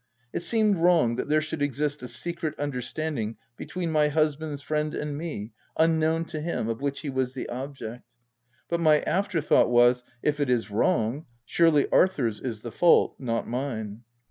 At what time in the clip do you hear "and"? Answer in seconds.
4.95-5.15